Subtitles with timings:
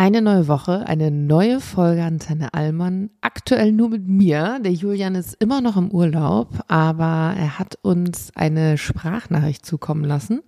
[0.00, 3.10] Eine neue Woche, eine neue Folge Antenne Allmann.
[3.20, 4.58] Aktuell nur mit mir.
[4.64, 10.40] Der Julian ist immer noch im Urlaub, aber er hat uns eine Sprachnachricht zukommen lassen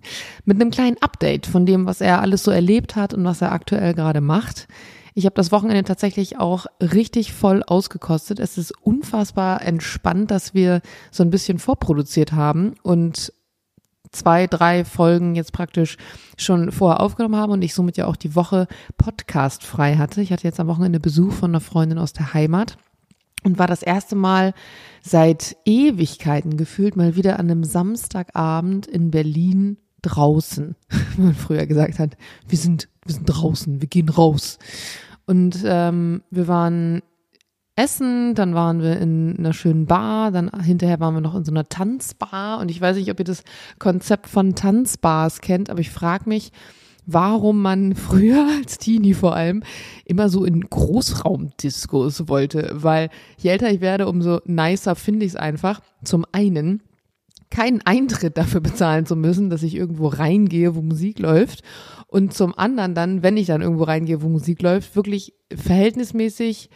[0.43, 3.51] mit einem kleinen Update von dem, was er alles so erlebt hat und was er
[3.51, 4.67] aktuell gerade macht.
[5.13, 8.39] Ich habe das Wochenende tatsächlich auch richtig voll ausgekostet.
[8.39, 10.81] Es ist unfassbar entspannt, dass wir
[11.11, 13.31] so ein bisschen vorproduziert haben und
[14.13, 15.97] zwei, drei Folgen jetzt praktisch
[16.37, 20.21] schon vorher aufgenommen haben und ich somit ja auch die Woche Podcast frei hatte.
[20.21, 22.77] Ich hatte jetzt am Wochenende Besuch von einer Freundin aus der Heimat
[23.43, 24.53] und war das erste Mal
[25.01, 30.75] seit Ewigkeiten gefühlt mal wieder an einem Samstagabend in Berlin draußen,
[31.15, 32.15] wie man früher gesagt hat.
[32.47, 34.59] Wir sind, wir sind draußen, wir gehen raus.
[35.25, 37.01] Und ähm, wir waren
[37.75, 41.51] essen, dann waren wir in einer schönen Bar, dann hinterher waren wir noch in so
[41.51, 43.43] einer Tanzbar und ich weiß nicht, ob ihr das
[43.79, 46.51] Konzept von Tanzbars kennt, aber ich frage mich,
[47.05, 49.63] warum man früher als Teenie vor allem
[50.05, 55.35] immer so in Großraumdiskos wollte, weil je älter ich werde, umso nicer finde ich es
[55.35, 55.81] einfach.
[56.03, 56.81] Zum einen
[57.49, 61.61] keinen Eintritt dafür bezahlen zu müssen, dass ich irgendwo reingehe, wo Musik läuft.
[62.07, 66.69] Und zum anderen dann, wenn ich dann irgendwo reingehe, wo Musik läuft, wirklich verhältnismäßig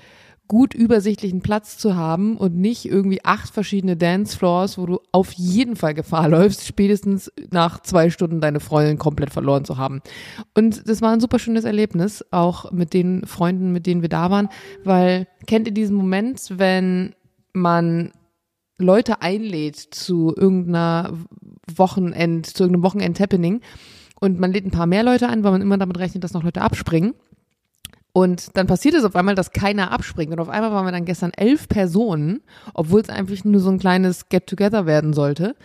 [0.48, 5.76] gut übersichtlichen Platz zu haben und nicht irgendwie acht verschiedene Dancefloors, wo du auf jeden
[5.76, 10.02] Fall Gefahr läufst, spätestens nach zwei Stunden deine Freundin komplett verloren zu haben.
[10.56, 14.32] Und das war ein super schönes Erlebnis, auch mit den Freunden, mit denen wir da
[14.32, 14.50] waren,
[14.84, 17.14] weil kennt ihr diesen Moment, wenn
[17.54, 18.12] man
[18.78, 21.14] Leute einlädt zu irgendeiner
[21.76, 23.62] Wochenend, zu irgendeinem Wochenend-Happening
[24.20, 26.44] und man lädt ein paar mehr Leute ein, weil man immer damit rechnet, dass noch
[26.44, 27.14] Leute abspringen.
[28.18, 30.32] Und dann passiert es auf einmal, dass keiner abspringt.
[30.32, 32.42] Und auf einmal waren wir dann gestern elf Personen,
[32.74, 35.56] obwohl es einfach nur so ein kleines Get-Together werden sollte.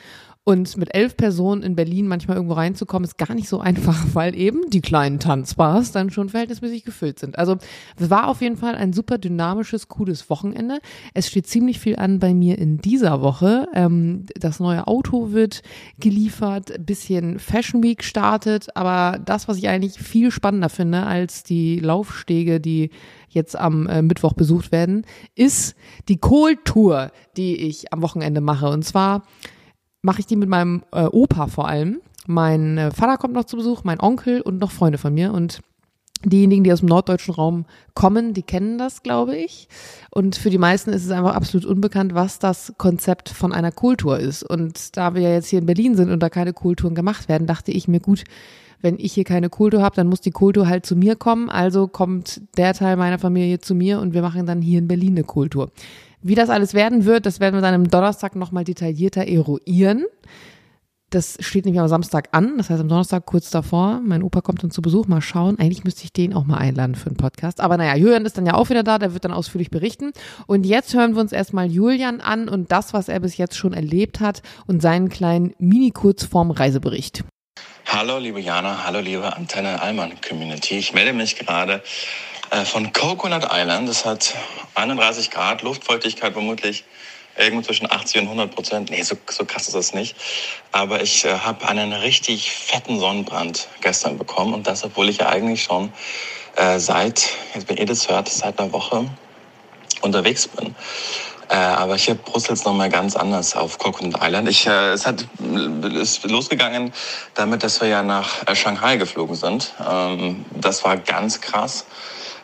[0.44, 4.34] Und mit elf Personen in Berlin manchmal irgendwo reinzukommen, ist gar nicht so einfach, weil
[4.34, 7.38] eben die kleinen Tanzbars dann schon verhältnismäßig gefüllt sind.
[7.38, 7.58] Also
[7.96, 10.80] es war auf jeden Fall ein super dynamisches, cooles Wochenende.
[11.14, 13.68] Es steht ziemlich viel an bei mir in dieser Woche.
[13.72, 15.62] Ähm, das neue Auto wird
[16.00, 21.78] geliefert, bisschen Fashion Week startet, aber das, was ich eigentlich viel spannender finde als die
[21.78, 22.90] Laufstege, die
[23.28, 25.76] jetzt am äh, Mittwoch besucht werden, ist
[26.08, 28.68] die Kohltour, die ich am Wochenende mache.
[28.68, 29.22] Und zwar
[30.02, 32.00] mache ich die mit meinem äh, Opa vor allem.
[32.26, 35.32] Mein äh, Vater kommt noch zu Besuch, mein Onkel und noch Freunde von mir.
[35.32, 35.60] Und
[36.24, 37.64] diejenigen, die aus dem norddeutschen Raum
[37.94, 39.68] kommen, die kennen das, glaube ich.
[40.10, 44.18] Und für die meisten ist es einfach absolut unbekannt, was das Konzept von einer Kultur
[44.18, 44.42] ist.
[44.42, 47.46] Und da wir ja jetzt hier in Berlin sind und da keine Kulturen gemacht werden,
[47.46, 48.24] dachte ich mir, gut,
[48.80, 51.48] wenn ich hier keine Kultur habe, dann muss die Kultur halt zu mir kommen.
[51.48, 55.12] Also kommt der Teil meiner Familie zu mir und wir machen dann hier in Berlin
[55.12, 55.70] eine Kultur.
[56.22, 60.04] Wie das alles werden wird, das werden wir dann am Donnerstag nochmal detaillierter eruieren.
[61.10, 64.00] Das steht nämlich am Samstag an, das heißt am Donnerstag kurz davor.
[64.02, 65.58] Mein Opa kommt dann zu Besuch, mal schauen.
[65.58, 67.60] Eigentlich müsste ich den auch mal einladen für einen Podcast.
[67.60, 70.12] Aber naja, Julian ist dann ja auch wieder da, der wird dann ausführlich berichten.
[70.46, 73.72] Und jetzt hören wir uns erstmal Julian an und das, was er bis jetzt schon
[73.72, 77.24] erlebt hat und seinen kleinen Mini-Kurzform-Reisebericht.
[77.86, 80.78] Hallo liebe Jana, hallo liebe Antenne Allmann Community.
[80.78, 81.82] Ich melde mich gerade
[82.64, 83.88] von Coconut Island.
[83.88, 84.34] Es hat
[84.74, 86.84] 31 Grad, Luftfeuchtigkeit vermutlich
[87.36, 88.90] irgendwo zwischen 80 und 100 Prozent.
[88.90, 90.16] Nee, so, so krass ist das nicht.
[90.70, 94.54] Aber ich äh, habe einen richtig fetten Sonnenbrand gestern bekommen.
[94.54, 95.92] Und das, obwohl ich ja eigentlich schon
[96.56, 99.06] äh, seit, jetzt wenn ihr das hört, seit einer Woche
[100.02, 100.74] unterwegs bin.
[101.48, 104.48] Äh, aber hier brutzelt es nochmal ganz anders auf Coconut Island.
[104.48, 105.26] Ich, äh, es hat,
[105.94, 106.92] ist losgegangen
[107.34, 109.72] damit, dass wir ja nach äh, Shanghai geflogen sind.
[109.88, 111.86] Ähm, das war ganz krass.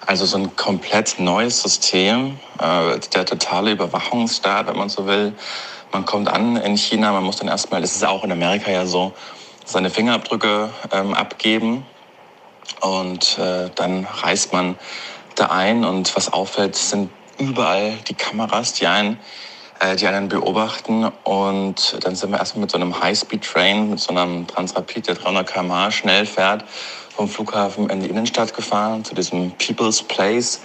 [0.09, 5.35] Also so ein komplett neues System, äh, der totale Überwachungsstaat, wenn man so will.
[5.93, 8.87] Man kommt an in China, man muss dann erstmal, das ist auch in Amerika ja
[8.87, 9.13] so,
[9.67, 11.85] seine Fingerabdrücke ähm, abgeben.
[12.81, 14.79] Und äh, dann reist man
[15.35, 15.85] da ein.
[15.85, 19.19] Und was auffällt, sind überall die Kameras, die einen,
[19.79, 21.05] äh, die einen beobachten.
[21.25, 25.47] Und dann sind wir erstmal mit so einem High-Speed-Train, mit so einem Transrapid, der 300
[25.47, 26.65] km schnell fährt,
[27.19, 30.61] vom Flughafen in die Innenstadt gefahren, zu diesem People's Place.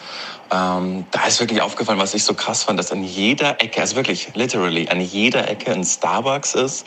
[0.51, 3.95] Ähm, da ist wirklich aufgefallen, was ich so krass fand, dass an jeder Ecke, also
[3.95, 6.85] wirklich literally an jeder Ecke ein Starbucks ist.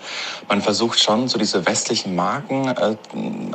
[0.49, 2.97] Man versucht schon, so diese westlichen Marken äh,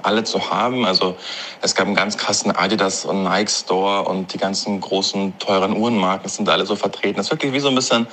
[0.03, 0.85] alle zu haben.
[0.85, 1.15] Also
[1.61, 6.27] es gab einen ganz krassen Adidas und Nike Store und die ganzen großen, teuren Uhrenmarken
[6.27, 7.15] sind alle so vertreten.
[7.15, 8.05] Das ist wirklich wie so ein bisschen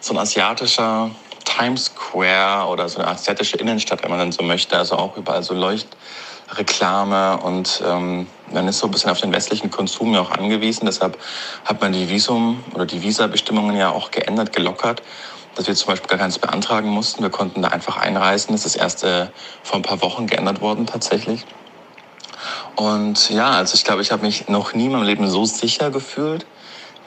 [0.00, 1.10] so ein asiatischer
[1.44, 4.78] Times Square oder so eine asiatische Innenstadt, wenn man dann so möchte.
[4.78, 5.88] Also auch überall so Leucht
[6.52, 10.86] Reklame und ähm, man ist so ein bisschen auf den westlichen Konsum ja auch angewiesen.
[10.86, 11.18] Deshalb
[11.64, 15.02] hat man die Visum- oder die Visa-Bestimmungen ja auch geändert, gelockert,
[15.54, 17.22] dass wir zum Beispiel gar keins beantragen mussten.
[17.22, 18.52] Wir konnten da einfach einreisen.
[18.52, 19.28] Das ist erst äh,
[19.62, 21.46] vor ein paar Wochen geändert worden tatsächlich.
[22.76, 25.90] Und ja, also ich glaube, ich habe mich noch nie in meinem Leben so sicher
[25.90, 26.46] gefühlt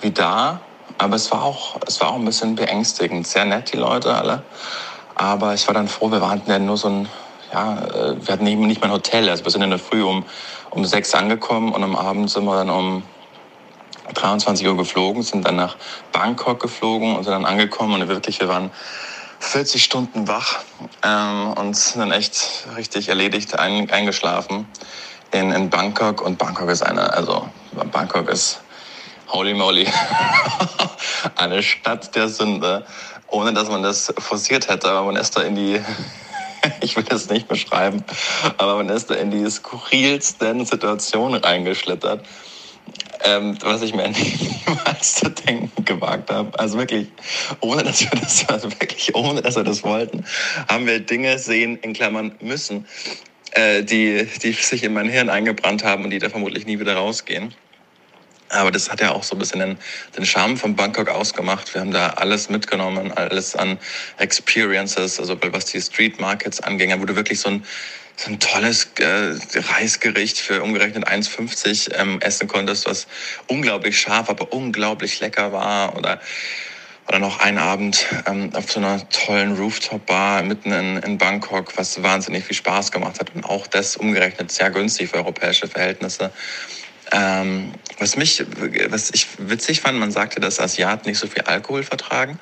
[0.02, 0.62] wie da.
[0.98, 3.28] Aber es war auch, es war auch ein bisschen beängstigend.
[3.28, 4.44] Sehr nett, die Leute alle.
[5.16, 7.10] Aber ich war dann froh, wir hatten ja nur so ein,
[7.56, 9.30] ja, äh, wir hatten eben nicht mein Hotel.
[9.30, 10.26] Also wir sind in der Früh um,
[10.72, 13.04] um sechs angekommen und am Abend sind wir dann um
[14.14, 15.78] 23 Uhr geflogen, sind dann nach
[16.12, 18.72] Bangkok geflogen und sind dann angekommen und wirklich, wir waren
[19.40, 20.60] 40 Stunden wach
[21.02, 24.68] ähm, und sind dann echt richtig erledigt ein, eingeschlafen
[25.32, 26.22] in, in Bangkok.
[26.22, 27.50] Und Bangkok ist eine, also
[27.92, 28.60] Bangkok ist
[29.28, 29.88] holy moly,
[31.38, 32.86] eine Stadt der Sünde,
[33.28, 34.90] ohne dass man das forciert hätte.
[34.90, 35.82] Aber man ist da in die,
[36.86, 38.04] ich will das nicht beschreiben,
[38.58, 42.26] aber man ist in die skurrilsten Situationen reingeschlittert
[43.24, 44.08] ähm, was ich mir
[44.68, 46.58] niemals zu denken gewagt habe.
[46.60, 47.08] Also wirklich,
[47.60, 50.26] ohne dass wir das, also wirklich ohne dass wir das wollten,
[50.70, 52.86] haben wir Dinge sehen, in Klammern müssen,
[53.52, 56.96] äh, die, die sich in mein Hirn eingebrannt haben und die da vermutlich nie wieder
[56.96, 57.54] rausgehen.
[58.56, 59.78] Aber das hat ja auch so ein bisschen den,
[60.18, 61.74] den Charme von Bangkok ausgemacht.
[61.74, 63.78] Wir haben da alles mitgenommen, alles an
[64.18, 67.66] Experiences, also was die Street Markets anging, wo du wirklich so ein
[68.18, 69.36] so ein tolles äh,
[69.74, 73.08] Reisgericht für umgerechnet 1,50 ähm, essen konntest, was
[73.48, 75.98] unglaublich scharf, aber unglaublich lecker war.
[75.98, 76.22] Oder,
[77.08, 82.02] oder noch einen Abend ähm, auf so einer tollen Rooftop-Bar mitten in, in Bangkok, was
[82.02, 83.36] wahnsinnig viel Spaß gemacht hat.
[83.36, 86.32] Und auch das umgerechnet sehr günstig für europäische Verhältnisse.
[87.12, 88.44] Ähm, was mich,
[88.90, 92.40] was ich witzig fand, man sagte, dass Asiaten nicht so viel Alkohol vertragen.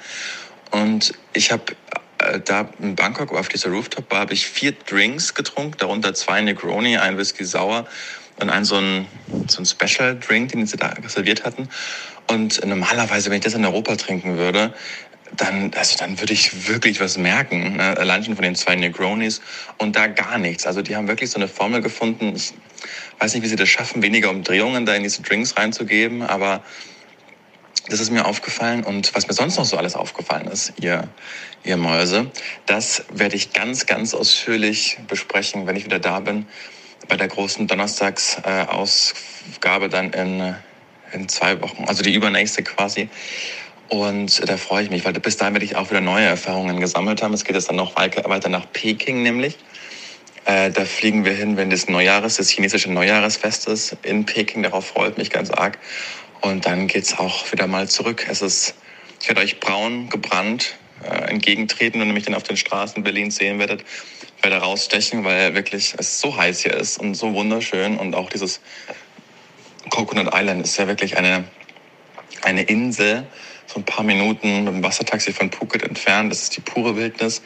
[0.72, 1.64] Und ich habe
[2.20, 6.98] äh, da in Bangkok auf dieser Rooftop-Bar habe ich vier Drinks getrunken, darunter zwei Negroni,
[6.98, 7.86] ein Whisky Sauer
[8.40, 9.08] und ein so ein,
[9.48, 11.70] so ein Special-Drink, den sie da serviert hatten.
[12.28, 14.74] Und normalerweise, wenn ich das in Europa trinken würde,
[15.36, 17.78] dann, also dann würde ich wirklich was merken.
[17.78, 17.98] Ne?
[17.98, 19.42] Allein schon von den zwei Negronis
[19.78, 20.66] und da gar nichts.
[20.66, 22.34] Also die haben wirklich so eine Formel gefunden.
[22.36, 22.54] Ich
[23.24, 26.62] weiß nicht, wie sie das schaffen, weniger Umdrehungen da in diese Drinks reinzugeben, aber
[27.88, 31.08] das ist mir aufgefallen und was mir sonst noch so alles aufgefallen ist, ihr,
[31.64, 32.30] ihr Mäuse,
[32.66, 36.48] das werde ich ganz, ganz ausführlich besprechen, wenn ich wieder da bin,
[37.08, 40.54] bei der großen Donnerstagsausgabe dann in,
[41.14, 43.08] in zwei Wochen, also die übernächste quasi.
[43.88, 47.22] Und da freue ich mich, weil bis dahin werde ich auch wieder neue Erfahrungen gesammelt
[47.22, 47.34] haben.
[47.34, 49.58] Es geht jetzt dann noch weiter nach Peking nämlich.
[50.46, 54.64] Äh, da fliegen wir hin, wenn das Neujahres, das chinesische Neujahresfest ist in Peking.
[54.64, 55.78] Darauf freut mich ganz arg.
[56.42, 58.26] Und dann geht's auch wieder mal zurück.
[58.30, 58.76] Es ist,
[59.22, 63.60] ich werde euch braun gebrannt äh, entgegentreten und nämlich dann auf den Straßen Berlins sehen
[63.60, 63.86] werdet,
[64.42, 67.98] werde rausstechen, weil wirklich es so heiß hier ist und so wunderschön.
[67.98, 68.60] Und auch dieses
[69.90, 71.46] Coconut Island ist ja wirklich eine,
[72.42, 73.26] eine Insel,
[73.68, 76.32] so ein paar Minuten mit dem Wassertaxi von Phuket entfernt.
[76.32, 77.40] Das ist die pure Wildnis.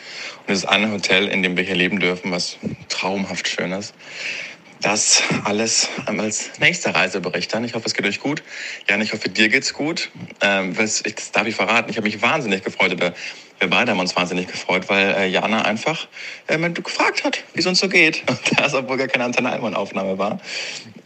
[0.45, 2.57] Und es ist ein Hotel, in dem wir hier leben dürfen, was
[2.89, 3.93] traumhaft schön ist.
[4.81, 7.63] Das alles als nächster Reisebericht dann.
[7.63, 8.43] Ich hoffe, es geht euch gut.
[8.87, 10.11] Jan, ich hoffe, dir geht's gut.
[10.41, 11.89] Ähm, das darf ich verraten.
[11.89, 13.15] Ich habe mich wahnsinnig gefreut oder
[13.59, 16.07] wir beide haben uns wahnsinnig gefreut, weil äh, Jana einfach
[16.47, 18.23] äh, gefragt hat, wie es uns so geht.
[18.29, 20.39] Und das, obwohl gar keine Antenne Alman Aufnahme war,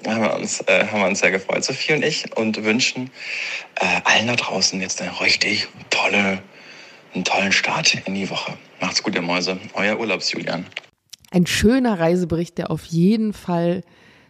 [0.05, 3.11] haben wir, uns, äh, haben wir uns sehr gefreut, Sophie und ich, und wünschen
[3.75, 6.41] äh, allen da draußen jetzt eine richtig tolle,
[7.13, 8.57] einen tollen Start in die Woche.
[8.79, 9.59] Macht's gut, ihr Mäuse.
[9.73, 10.65] Euer Urlaubsjulian
[11.31, 13.83] ein schöner Reisebericht, der auf jeden Fall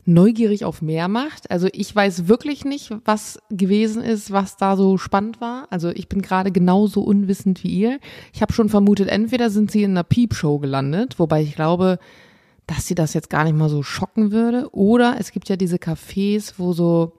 [0.06, 1.50] neugierig auf mehr macht.
[1.52, 5.68] Also ich weiß wirklich nicht, was gewesen ist, was da so spannend war.
[5.70, 8.00] Also ich bin gerade genauso unwissend wie ihr.
[8.34, 12.00] Ich habe schon vermutet, entweder sind sie in einer Peep-Show gelandet, wobei ich glaube,
[12.68, 14.70] dass sie das jetzt gar nicht mal so schocken würde.
[14.72, 17.14] Oder es gibt ja diese Cafés, wo so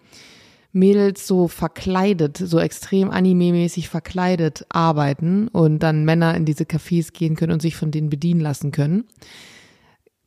[0.73, 7.37] Mädels so verkleidet, so extrem anime-mäßig verkleidet arbeiten und dann Männer in diese Cafés gehen
[7.37, 9.05] können und sich von denen bedienen lassen können.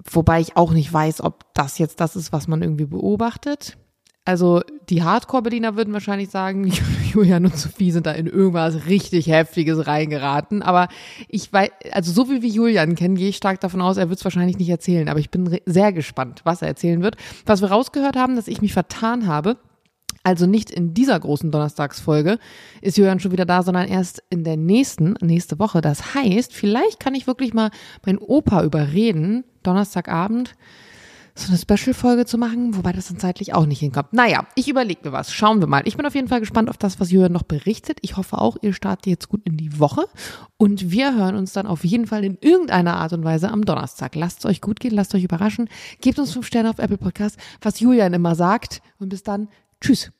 [0.09, 3.77] Wobei ich auch nicht weiß, ob das jetzt das ist, was man irgendwie beobachtet.
[4.27, 6.71] Also die Hardcore-Bediener würden wahrscheinlich sagen,
[7.13, 10.63] Julian und Sophie sind da in irgendwas richtig Heftiges reingeraten.
[10.63, 10.87] Aber
[11.27, 14.17] ich weiß, also so wie wir Julian kennen, gehe ich stark davon aus, er wird
[14.17, 15.09] es wahrscheinlich nicht erzählen.
[15.09, 17.17] Aber ich bin sehr gespannt, was er erzählen wird.
[17.45, 19.57] Was wir rausgehört haben, dass ich mich vertan habe,
[20.23, 22.39] also nicht in dieser großen Donnerstagsfolge
[22.81, 25.81] ist Julian schon wieder da, sondern erst in der nächsten, nächste Woche.
[25.81, 27.69] Das heißt, vielleicht kann ich wirklich mal
[28.05, 30.55] meinen Opa überreden, Donnerstagabend
[31.37, 34.13] so eine Special-Folge zu machen, wobei das dann zeitlich auch nicht hinkommt.
[34.13, 35.33] Naja, ich überlege mir was.
[35.33, 35.81] Schauen wir mal.
[35.85, 37.97] Ich bin auf jeden Fall gespannt auf das, was Julian noch berichtet.
[38.01, 40.05] Ich hoffe auch, ihr startet jetzt gut in die Woche.
[40.57, 44.15] Und wir hören uns dann auf jeden Fall in irgendeiner Art und Weise am Donnerstag.
[44.15, 45.67] Lasst es euch gut gehen, lasst euch überraschen.
[45.99, 48.81] Gebt uns fünf Sterne auf Apple Podcast, was Julian immer sagt.
[48.97, 49.49] Und bis dann.
[49.85, 50.14] Tschüss.